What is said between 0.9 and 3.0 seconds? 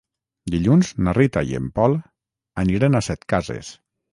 na Rita i en Pol aniran